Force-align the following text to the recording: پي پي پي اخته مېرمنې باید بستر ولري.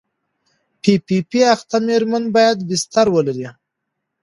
پي 0.81 0.93
پي 1.05 1.17
پي 1.29 1.39
اخته 1.55 1.77
مېرمنې 1.87 2.29
باید 2.35 2.57
بستر 2.69 3.07
ولري. 3.15 3.47